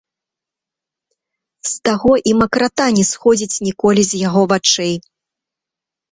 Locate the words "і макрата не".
2.31-3.03